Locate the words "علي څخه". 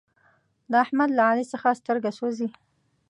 1.29-1.77